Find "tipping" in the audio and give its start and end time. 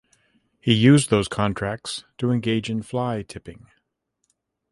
3.21-3.67